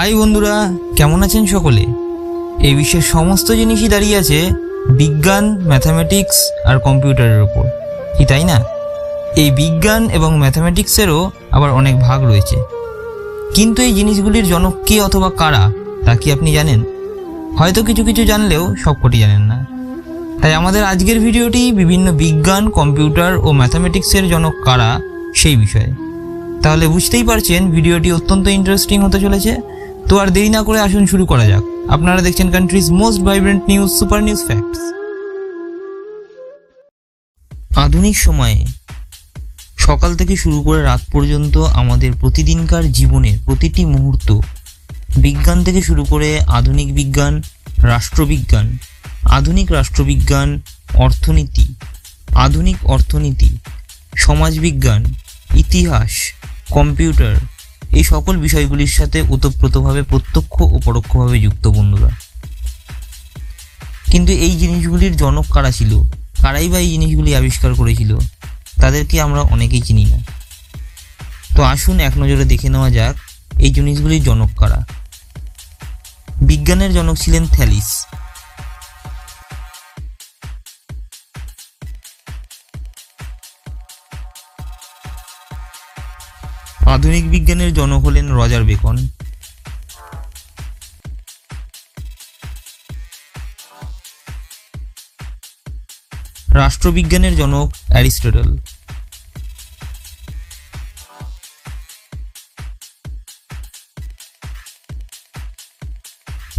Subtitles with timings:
[0.00, 1.86] High বন্ধুরা, কেমন আছেন সকলে?
[2.60, 4.50] এই বিশ্বের সমস্ত জিনিসই দাঁড়িয়ে আছে
[4.90, 7.64] বিজ্ঞান ম্যাথামেটিক্স আর কম্পিউটারের ওপর।
[8.18, 8.64] কি তাই না?
[9.36, 12.56] এই বিজ্ঞান এবং ম্যাথামেটিক্সেরও আবার অনেক ভাগ রয়েছে।
[13.54, 15.72] কিন্তু এই জিনিসগুলির জনক কে অথবা কারা,
[16.04, 16.84] তা কি আপনি জানেন?
[17.58, 19.66] হয়তো কিছু কিছু জানলেও সবকটি জানেন না।
[20.42, 25.00] তাই আমাদের আজকের ভিডিওটি বিভিন্ন বিজ্ঞান, কম্পিউটার ও ম্যাথামেটিক্সের জনক কারা,
[25.34, 25.92] সেই বিষয়ে।
[26.62, 31.24] তাহলে বুঝতেই পারছেন, ভিডিওটি অত্যন্ত ইন্টারেস্টিং হতে চলেছে। তো আর দেরি না করে আসুন শুরু
[31.26, 34.80] করা যাক। আপনারা দেখছেন country's most vibrant news super news facts
[37.76, 38.58] আধুনিক সময়ে
[39.78, 44.28] সকাল থেকে শুরু করে রাত পর্যন্ত আমাদের প্রতিদিনকার জীবনের প্রতিটি মুহূর্ত
[45.16, 47.34] বিজ্ঞান থেকে শুরু করে আধুনিক বিজ্ঞান,
[47.82, 48.66] রাষ্ট্রবিজ্ঞান,
[49.38, 50.48] আধুনিক রাষ্ট্রবিজ্ঞান,
[50.94, 51.66] অর্থনীতি,
[52.34, 53.50] আধুনিক অর্থনীতি,
[54.16, 55.02] সমাজবিজ্ঞান,
[55.54, 56.12] ইতিহাস,
[56.70, 57.34] কম্পিউটার
[57.92, 62.10] এই সকল বিষয়গুলির সাথে ওতপ্রোতভাবে প্রত্যক্ষ ও পরোক্ষভাবে যুক্ত বন্ধুরা।
[64.06, 66.02] কিন্তু এই জিনিসগুলির জনক কারা ছিল?
[66.42, 68.18] কারাই বা এই জিনিসগুলি আবিষ্কার করেছিল?
[68.76, 70.18] তাদেরকে আমরা অনেকেই চিনি না।
[71.56, 73.16] তো আসুন এক নজরে দেখে নেওয়া যাক,
[73.58, 74.86] এই জিনিসগুলির জনক কারা?
[76.42, 77.99] বিজ্ঞানের জনক ছিলেন থ্যালিস।
[86.90, 89.08] আধুনিক বিজ্ঞানের জনক হলেন রজার বেকন।
[96.54, 98.58] রাষ্ট্রবিজ্ঞানের জনক অ্যারিস্টটল।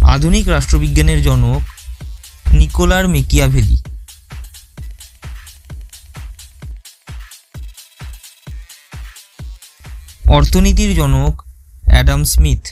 [0.02, 1.60] আধুনিক রাষ্ট্রবিজ্ঞানের জনক
[2.52, 3.81] নিকোলার মেকিয়াভেলি।
[10.32, 11.42] অর্থনীতির জনক
[11.86, 12.62] অ্যাডাম স্মিথ।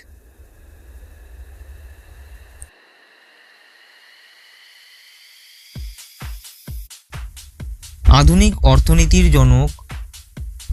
[8.08, 9.70] আধুনিক অর্থনীতির জনক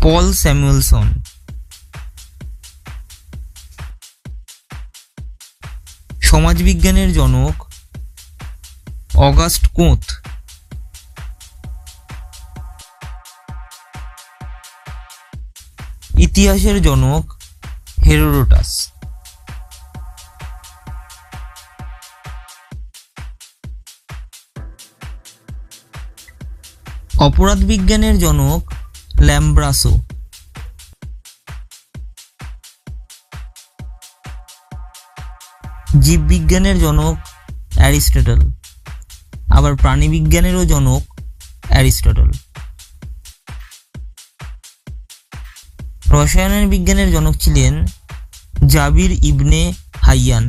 [0.01, 1.07] পল স্যামুয়েলসন।
[6.21, 7.55] সমাজবিজ্ঞানের জনক
[9.15, 10.26] অগাস্ট কোঁত।
[16.37, 17.23] ইতিহাসের জনক
[18.05, 18.91] হেরোডোটাস।
[27.17, 28.73] অপরাধ বিজ্ঞানের জনক
[29.19, 29.93] ল্যাম্ব্রাসো।
[35.99, 37.15] জীববিজ্ঞানের জনক
[37.75, 38.39] অ্যারিস্টটল।
[39.51, 41.01] আবার প্রাণীবিজ্ঞানেরও জনক
[41.69, 42.31] অ্যারিস্টটল।
[46.17, 47.73] রসায়নের বিজ্ঞানের জনক ছিলেন
[48.73, 49.61] জাবির ইবনে
[50.07, 50.45] হাইয়ান।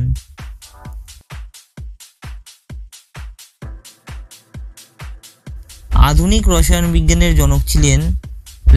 [6.09, 7.99] আধুনিক রসায়ন বিজ্ঞানের জনক ছিলেন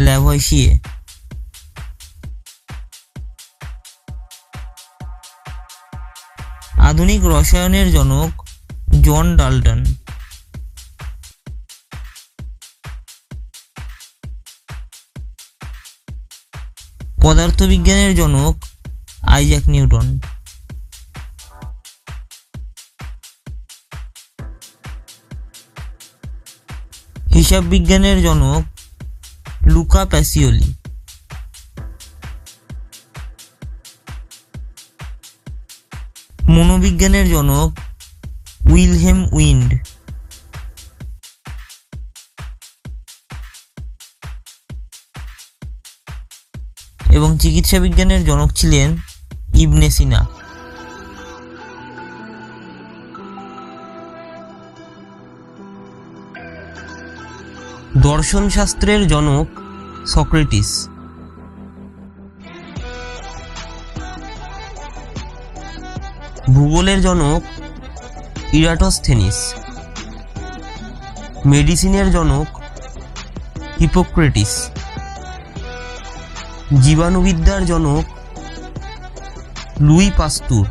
[0.04, 0.70] ল্যাভয়সিয়ে
[6.90, 8.30] আধুনিক রসায়নের জনক
[9.06, 9.80] জন ডাল্টন।
[17.22, 18.54] পদার্থবিজ্ঞানের জনক
[19.22, 20.06] আইজাক নিউটন।
[27.34, 28.62] হিসাব বিজ্ঞানের জনক
[29.66, 30.74] লুকা প্যাসিওলি।
[36.48, 37.70] মনোবিজ্ঞানের জনক
[38.70, 39.70] উইলহেম উইন্ড।
[47.12, 48.88] এবং চিকিৎসা বিজ্ঞানের জনক ছিলেন
[49.54, 50.20] ইবনে সিনা।
[57.96, 59.46] দর্শন শাস্ত্রের জনক
[60.06, 60.70] সক্রেটিস।
[66.50, 67.42] ভূগোলের জনক
[68.52, 69.38] ইরাটোস্থেনিস।
[71.44, 72.46] মেডিসিনের জনক
[73.80, 74.52] হিপোক্রেটিস।
[76.80, 78.04] জীবাণুবিদ্যার জনক
[79.80, 80.66] লুই পাস্তুর।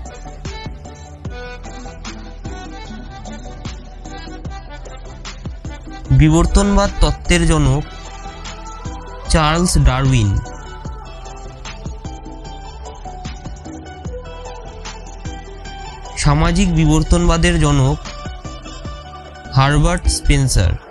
[6.11, 7.83] বিবর্তনবাদ তত্ত্বের জনক
[9.29, 10.37] চার্লস ডারউইন।
[16.17, 17.97] সামাজিক বিবর্তনবাদের জনক
[19.53, 20.90] হারবার্ট স্পেন্সার।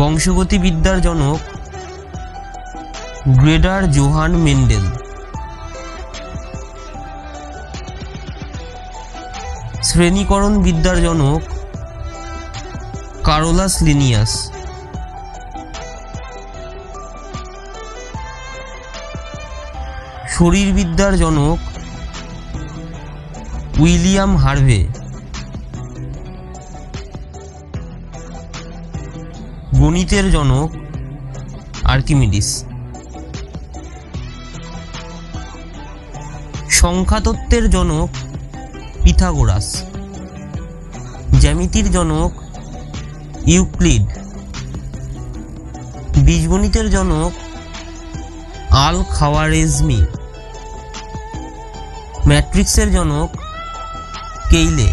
[0.00, 1.40] বংশগতিবিদ্যার জনক
[3.40, 4.84] গ্রেডার জোহান মেন্ডেল।
[9.82, 11.40] শ্রেণীকরণ বিদ্যার জনক
[13.24, 14.32] কারোলাস লিনিয়াস।
[20.34, 21.58] শরীরবিদ্যার জনক
[23.78, 24.80] উইলিয়াম হার্ভে।
[29.90, 30.68] গণিতের জনক
[31.84, 32.48] আর্কিমিডিস।
[36.70, 38.08] সংখ্যাতত্ত্বের জনক
[39.02, 39.68] পিথাগোরাস।
[41.40, 42.30] জ্যামিতির জনক
[43.46, 44.06] ইউক্লিড।
[46.26, 47.32] বীজগণিতের জনক
[48.86, 50.00] আল খাওয়ারেজমি
[52.26, 53.28] ম্যাট্রিক্সের জনক
[54.50, 54.88] কেইলে।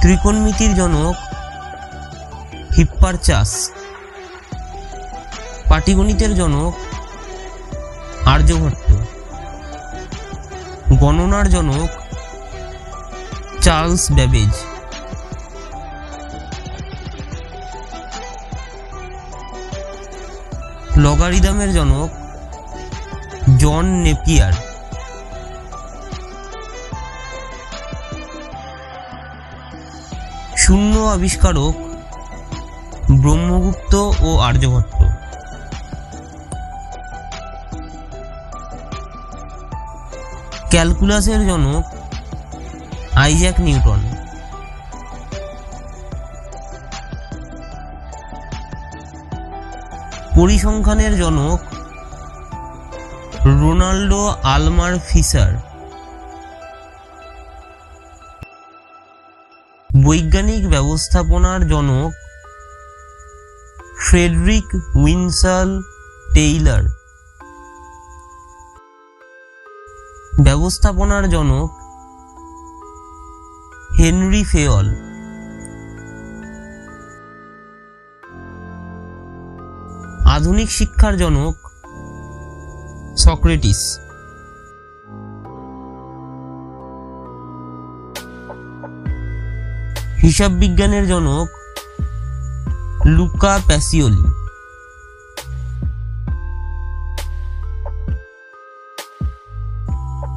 [0.00, 1.14] ত্রিকোণমিতির জনক
[2.78, 3.70] হিপ্পারচাস
[5.68, 6.74] পাটিগণিতের জনক
[8.26, 8.92] আর্যভট্ট।
[10.92, 11.88] গণনার জনক
[13.60, 14.52] চার্লস ব্যাবেজ।
[20.96, 22.08] লগারিদমের জনক
[23.58, 24.52] জন নেপিয়ার।
[30.56, 31.87] শূন্য আবিষ্কারক
[33.08, 34.92] ব্রহ্মগুপ্ত ও আর্যভট্ট।
[40.70, 41.84] ক্যালকুলাসের জনক
[43.14, 44.00] আইজ্যাক নিউটন।
[50.36, 51.58] পরিসংখ্যানের জনক
[53.44, 55.52] রোনাল্ডো আলমার ফিসার
[59.90, 62.12] বৈজ্ঞানিক ব্যবস্থাপনার জনক
[64.06, 65.82] ফ্রেডরিক উইনসাল
[66.34, 66.82] টেইলার।
[70.44, 71.70] ব্যবস্থাপনার জনক
[73.98, 74.86] হেনরি ফেয়ল
[80.26, 81.54] আধুনিক শিক্ষার জনক
[83.16, 83.80] সক্রেটিস।
[90.22, 91.57] হিসাব বিজ্ঞানের জনক
[93.07, 94.23] লুকা প্যাসিওলি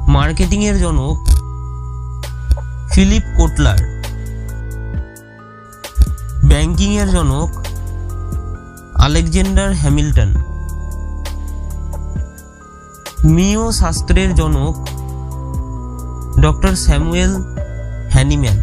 [0.09, 1.17] মার্কেটিংয়ের জনক
[2.91, 3.79] ফিলিপ কোটলার
[6.47, 7.49] ব্যাংকিংয়ের জনক
[8.97, 10.31] আলেকজান্ডার হ্যামিল্টন
[13.27, 14.75] মিও শাস্ত্রের জনক
[16.41, 17.33] doctor Samuel
[18.11, 18.57] Hahnemann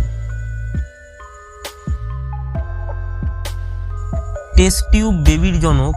[4.59, 5.94] test tube বেবির জনক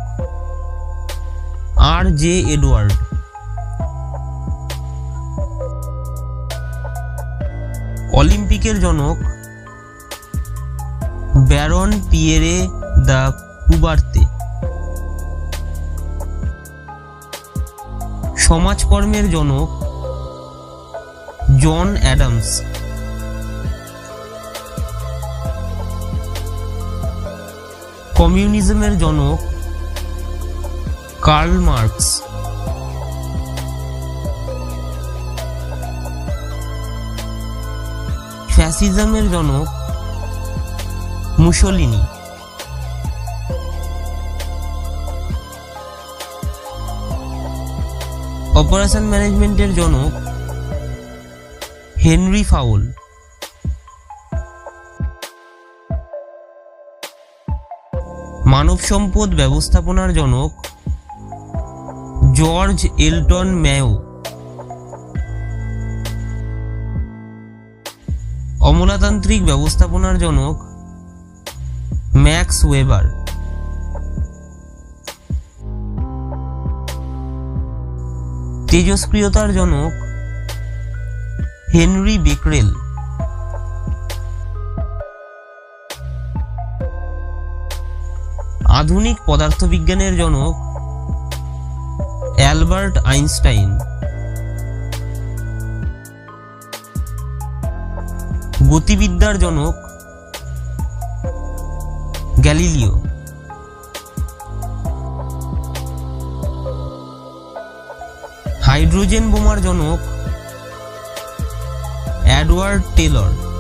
[1.92, 2.92] আর জে এডওয়ার্ড।
[8.12, 9.16] অলিম্পিকের জনক
[11.48, 12.56] ব্যারন পিয়েরে
[13.06, 13.22] দ্য
[13.66, 14.22] কুবার্তে।
[18.36, 19.68] সমাজকর্মের জনক
[21.62, 22.48] জন অ্যাডামস।
[28.22, 29.38] কমিউনিজমের জনক
[31.22, 32.08] কার্ল মার্কস।
[38.48, 39.66] ফ্যাসিজমের জনক
[41.38, 42.02] মুসলিনি।
[48.58, 50.12] অপারেশন ম্যানেজমেন্টের জনক
[52.04, 52.82] হেনরি ফাউল।
[58.52, 60.52] মানব সম্পদ ব্যবস্থাপনার জনক
[62.32, 63.88] জর্জ এলটন ম্যাও।
[68.60, 70.56] অমলাতান্ত্রিক ব্যবস্থাপনার জনক
[72.16, 73.04] ম্যাক্স ওয়েবার।
[78.70, 79.92] তেজস্ক্রিয়তার জনক
[81.74, 82.68] হেনরি বেকরেল।
[88.82, 90.54] আধুনিক পদার্থবিজ্ঞানের জনক
[92.36, 93.78] অ্যালবার্ট আইনস্টাইন।
[98.70, 99.74] গতিবিদ্যার জনক
[102.40, 102.92] গ্যালিলিও।
[108.62, 109.98] হাইড্রোজেন বোমার জনক
[112.24, 113.51] অ্যাডওয়ার্ড টেলর।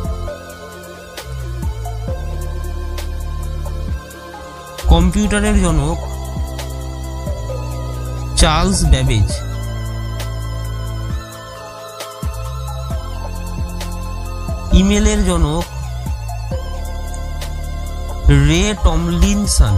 [4.92, 5.98] কম্পিউটারের জনক
[8.36, 9.30] চার্লস ব্যাবেজ।
[14.72, 15.64] ইমেলের জনক
[18.28, 19.76] রে টমলিনসন।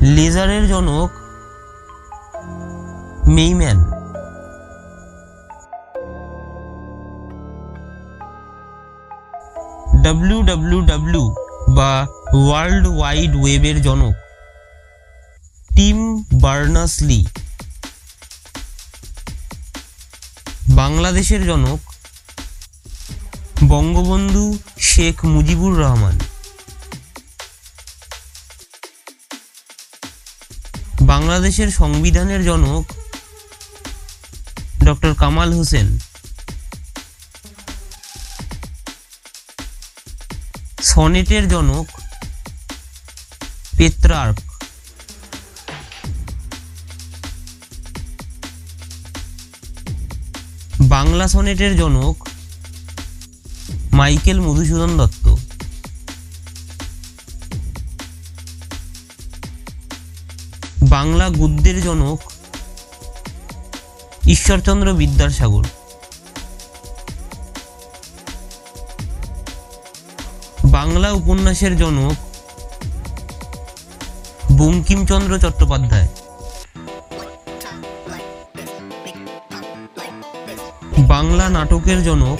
[0.00, 1.10] লেজারের জনক
[3.26, 3.91] মেইম্যান।
[10.04, 11.24] ডাব্লিউ ডাব্লিউ ডাব্লিউ
[11.76, 11.90] বা
[12.44, 14.14] ওয়ার্ল্ড ওয়াইড ওয়েবের জনক
[15.76, 15.98] টিম
[16.44, 17.20] বার্নাস লি
[20.80, 21.80] বাংলাদেশের জনক
[23.72, 24.44] বঙ্গবন্ধু
[24.90, 26.16] শেখ মুজিবুর রহমান,
[31.12, 32.84] বাংলাদেশের সংবিধানের জনক
[34.86, 35.88] ডক্টর কামাল হোসেন।
[40.82, 41.86] সনেটের জনক
[43.76, 44.38] পেত্রার্ক।
[50.80, 52.28] বাংলা সনেটের জনক
[53.92, 55.24] মাইকেল মধুসূদন দত্ত।
[60.82, 62.18] বাংলা গদ্যের জনক
[64.26, 65.64] ঈশ্বরচন্দ্র বিদ্যাসাগর।
[70.72, 72.16] বাংলা উপন্যাসের জনক
[74.52, 76.08] বঙ্কিমচন্দ্র চট্টোপাধ্যায়।
[80.98, 82.38] বাংলা নাটকের জনক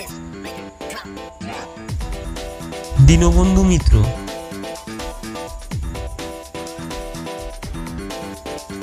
[3.01, 3.95] দীনবন্ধু মিত্র।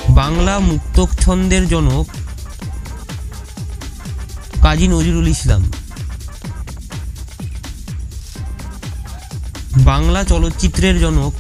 [0.10, 2.06] বাংলা মুক্তক ছন্দের জনক
[4.62, 5.64] কাজী নজরুল ইসলাম।
[9.86, 11.34] বাংলা চলচ্চিত্রের জনক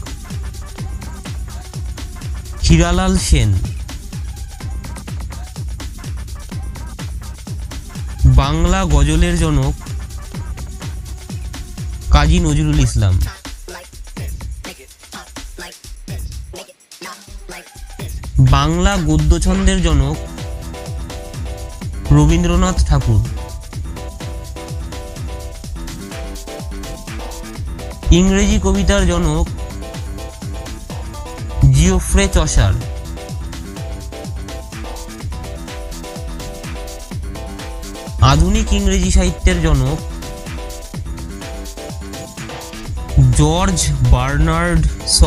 [2.63, 3.53] হীরালাল সেন।
[8.25, 9.73] বাংলা গজলের জনক
[12.11, 13.19] কাজী নজরুল ইসলাম।
[18.39, 20.17] বাংলা গদ্য ছন্দের জনক
[22.11, 23.38] রবীন্দ্রনাথ ঠাকুর।
[28.11, 29.45] ইংরেজি কবিতার জনক
[31.73, 32.73] জিওফ্রে চসার
[38.21, 39.97] আধুনিক ইংরেজি সাহিত্যের জনক
[43.37, 43.77] জর্জ
[44.11, 45.19] বার্নার্ড স।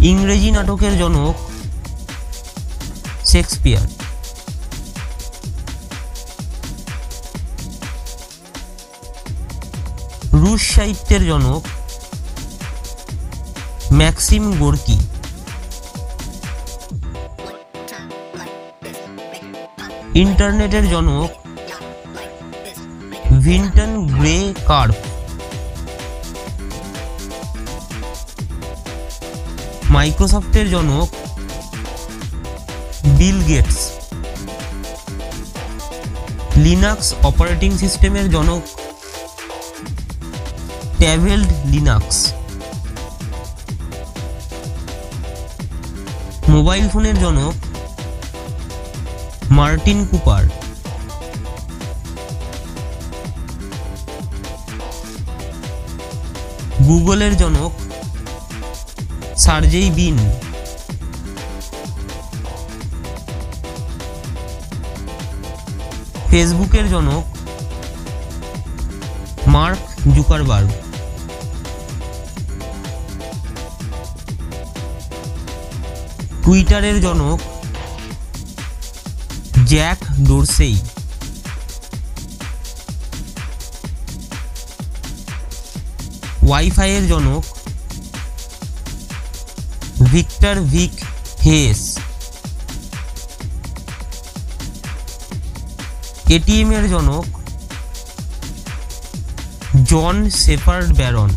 [0.00, 1.34] ইংরেজি নাটকের জনক
[3.24, 3.99] শেক্সপিয়ার।
[10.49, 11.63] রুশ সাহিত্যের জনক
[13.91, 14.97] ম্যাক্সিম গোর্কি
[20.15, 21.29] ইন্টারনেটের জনক
[23.39, 24.37] ভিন্টন গ্রে
[24.67, 24.97] কার্প
[29.89, 31.07] মাইক্রোসফটের জনক
[33.17, 33.79] বিল গেটস
[36.57, 38.63] লিনাক্স অপারেটিং সিস্টেমের জনক
[41.00, 42.18] ট্যাভেলড লিনাক্স
[46.50, 47.54] মোবাইল ফোনের জনক
[49.50, 50.44] মার্টিন কুপার
[56.88, 57.72] গুগলের জনক
[59.36, 60.16] সার্জেই বিন
[66.30, 67.24] ফেসবুকের জনক
[69.46, 69.82] মার্ক
[70.14, 70.79] জুকারবার্গ
[76.44, 77.38] টুইটারের জনক
[79.70, 80.76] জ্যাক ডোরসেই।
[86.46, 87.42] ওয়াইফাইয়ের জনক
[90.12, 90.94] ভিক্টর ভিক
[91.44, 91.80] হেস।
[96.36, 97.26] এটিএম এর জনক
[99.90, 101.30] জন সেফার্ড ব্যারন।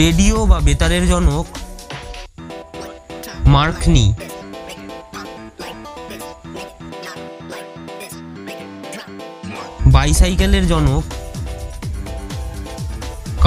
[0.00, 1.46] রেডিও বা বেতারের জনক
[3.54, 4.06] মার্কনি
[9.94, 11.04] বাইসাইকেলের জনক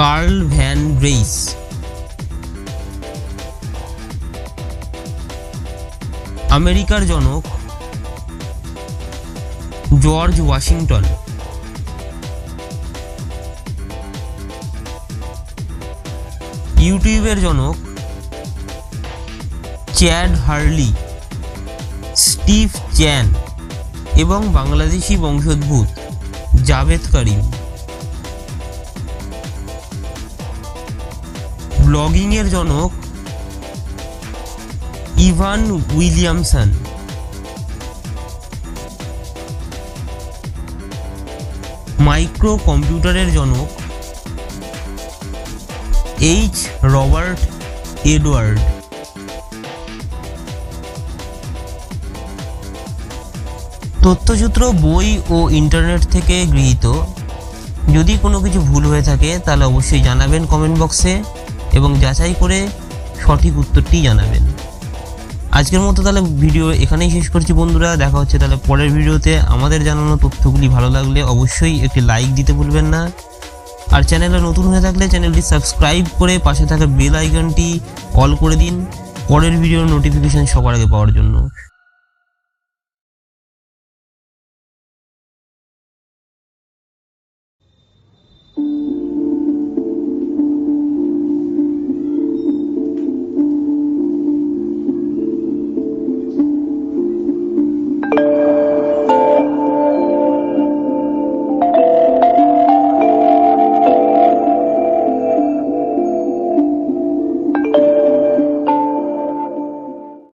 [0.00, 1.34] কার্ল ভ্যান গ্রেইস
[6.58, 7.42] আমেরিকার জনক
[10.04, 11.04] জর্জ ওয়াশিংটন।
[16.86, 17.76] ইউটিউবের জনক
[19.98, 20.90] চ্যাড হার্লি,
[22.26, 22.68] স্টিভ
[22.98, 23.26] চ্যান
[24.22, 25.88] এবং বাংলাদেশি বংশোদ্ভূত
[26.68, 27.40] জাভেদ করিম।
[31.86, 32.90] ব্লগিংয়ের জনক
[35.28, 35.60] ইভান
[35.96, 36.68] উইলিয়ামসন।
[42.06, 43.68] মাইক্রো কম্পিউটারের জনক
[46.28, 46.56] এইচ
[46.94, 47.40] রবার্ট
[48.14, 48.58] এডওয়ার্ড
[54.04, 56.86] তথ্যসূত্র, বই ও ইন্টারনেট থেকে গৃহীত।
[57.96, 61.14] যদি কোনো কিছু ভুল হয়ে থাকে, তাহলে অবশ্যই জানাবেন কমেন্ট বক্সে
[61.78, 62.58] এবং যাচাই করে
[63.22, 64.44] সঠিক উত্তরটি জানাবেন।
[65.58, 70.14] আজকের মতো তাহলে ভিডিও এখানেই শেষ করছি বন্ধুরা। দেখা হচ্ছে তাহলে পরের ভিডিওতে আমাদের জানানো
[70.24, 73.02] তথ্যগুলি ভালো লাগলে অবশ্যই একটি লাইক দিতে ভুলবেন না।
[73.94, 77.68] আর চ্যানেলে নতুন হয়ে থাকলে চ্যানেলটি সাবস্ক্রাইব করে পাশে থাকা বেল আইকনটি
[78.22, 78.74] অল করে দিন।
[79.28, 81.34] পরের ভিডিওর নোটিফিকেশান সবার আগে পাওয়ার জন্য।